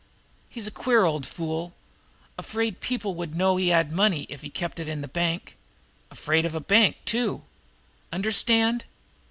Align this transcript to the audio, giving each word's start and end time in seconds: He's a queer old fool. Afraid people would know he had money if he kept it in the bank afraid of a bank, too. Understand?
He's 0.49 0.65
a 0.65 0.71
queer 0.71 1.05
old 1.05 1.27
fool. 1.27 1.73
Afraid 2.35 2.79
people 2.79 3.13
would 3.13 3.35
know 3.35 3.57
he 3.57 3.67
had 3.67 3.91
money 3.91 4.25
if 4.29 4.41
he 4.41 4.49
kept 4.49 4.79
it 4.79 4.87
in 4.89 5.01
the 5.01 5.07
bank 5.07 5.55
afraid 6.09 6.43
of 6.43 6.55
a 6.55 6.59
bank, 6.59 6.97
too. 7.05 7.43
Understand? 8.11 8.85